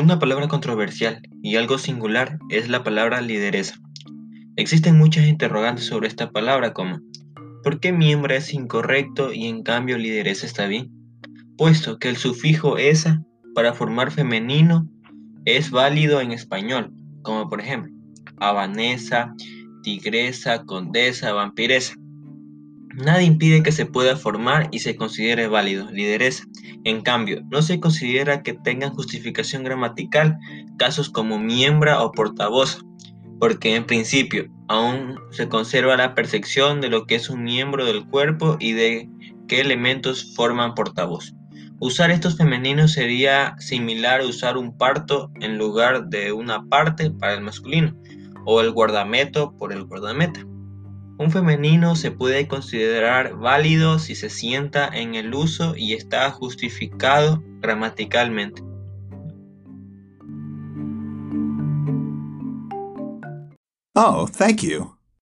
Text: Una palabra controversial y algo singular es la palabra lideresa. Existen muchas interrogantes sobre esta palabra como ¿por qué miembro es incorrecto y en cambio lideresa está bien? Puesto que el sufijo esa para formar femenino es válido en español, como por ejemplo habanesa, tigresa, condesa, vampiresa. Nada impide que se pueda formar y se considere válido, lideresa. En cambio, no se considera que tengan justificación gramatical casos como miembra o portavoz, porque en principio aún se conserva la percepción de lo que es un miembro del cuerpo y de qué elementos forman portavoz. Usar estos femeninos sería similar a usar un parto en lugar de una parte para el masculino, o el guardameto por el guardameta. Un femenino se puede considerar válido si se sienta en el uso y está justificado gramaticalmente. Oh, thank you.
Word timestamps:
Una 0.00 0.18
palabra 0.18 0.48
controversial 0.48 1.20
y 1.42 1.56
algo 1.56 1.76
singular 1.76 2.38
es 2.48 2.70
la 2.70 2.82
palabra 2.82 3.20
lideresa. 3.20 3.74
Existen 4.56 4.96
muchas 4.96 5.26
interrogantes 5.26 5.84
sobre 5.84 6.08
esta 6.08 6.30
palabra 6.30 6.72
como 6.72 7.00
¿por 7.62 7.80
qué 7.80 7.92
miembro 7.92 8.32
es 8.32 8.54
incorrecto 8.54 9.30
y 9.34 9.46
en 9.46 9.62
cambio 9.62 9.98
lideresa 9.98 10.46
está 10.46 10.66
bien? 10.66 10.90
Puesto 11.58 11.98
que 11.98 12.08
el 12.08 12.16
sufijo 12.16 12.78
esa 12.78 13.22
para 13.54 13.74
formar 13.74 14.10
femenino 14.10 14.88
es 15.44 15.70
válido 15.70 16.22
en 16.22 16.32
español, 16.32 16.94
como 17.20 17.50
por 17.50 17.60
ejemplo 17.60 17.92
habanesa, 18.38 19.34
tigresa, 19.82 20.64
condesa, 20.64 21.34
vampiresa. 21.34 21.94
Nada 23.04 23.22
impide 23.22 23.62
que 23.62 23.72
se 23.72 23.86
pueda 23.86 24.16
formar 24.16 24.68
y 24.72 24.80
se 24.80 24.96
considere 24.96 25.48
válido, 25.48 25.90
lideresa. 25.90 26.44
En 26.84 27.00
cambio, 27.00 27.42
no 27.50 27.62
se 27.62 27.80
considera 27.80 28.42
que 28.42 28.52
tengan 28.52 28.94
justificación 28.94 29.64
gramatical 29.64 30.38
casos 30.78 31.08
como 31.08 31.38
miembra 31.38 32.02
o 32.02 32.12
portavoz, 32.12 32.84
porque 33.38 33.74
en 33.74 33.86
principio 33.86 34.46
aún 34.68 35.18
se 35.30 35.48
conserva 35.48 35.96
la 35.96 36.14
percepción 36.14 36.80
de 36.80 36.90
lo 36.90 37.06
que 37.06 37.14
es 37.14 37.30
un 37.30 37.42
miembro 37.42 37.86
del 37.86 38.06
cuerpo 38.06 38.56
y 38.60 38.72
de 38.72 39.08
qué 39.48 39.60
elementos 39.60 40.34
forman 40.36 40.74
portavoz. 40.74 41.34
Usar 41.80 42.10
estos 42.10 42.36
femeninos 42.36 42.92
sería 42.92 43.54
similar 43.58 44.20
a 44.20 44.26
usar 44.26 44.58
un 44.58 44.76
parto 44.76 45.30
en 45.40 45.56
lugar 45.56 46.08
de 46.08 46.32
una 46.32 46.68
parte 46.68 47.10
para 47.10 47.32
el 47.32 47.40
masculino, 47.40 47.96
o 48.44 48.60
el 48.60 48.70
guardameto 48.70 49.56
por 49.56 49.72
el 49.72 49.84
guardameta. 49.84 50.44
Un 51.20 51.30
femenino 51.30 51.96
se 51.96 52.10
puede 52.10 52.48
considerar 52.48 53.36
válido 53.36 53.98
si 53.98 54.14
se 54.14 54.30
sienta 54.30 54.88
en 54.88 55.14
el 55.14 55.34
uso 55.34 55.76
y 55.76 55.92
está 55.92 56.30
justificado 56.30 57.42
gramaticalmente. 57.60 58.62
Oh, 63.94 64.26
thank 64.34 64.62
you. 64.62 64.99